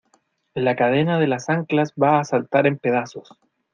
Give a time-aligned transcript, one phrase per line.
[0.55, 3.37] la cadena de las anclas va a saltar en pedazos.